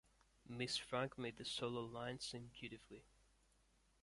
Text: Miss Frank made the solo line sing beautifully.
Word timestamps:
Miss 0.47 0.77
Frank 0.77 1.19
made 1.19 1.37
the 1.37 1.45
solo 1.45 1.81
line 1.85 2.19
sing 2.19 2.49
beautifully. 2.59 3.03